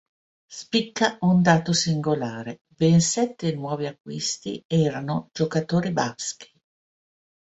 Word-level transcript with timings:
Spicca 0.51 1.19
un 1.21 1.43
dato 1.43 1.73
singolare: 1.73 2.61
ben 2.65 2.99
sette 3.01 3.53
nuovi 3.53 3.85
acquisti 3.85 4.63
erano 4.65 5.29
giocatori 5.31 5.91
baschi. 5.91 6.51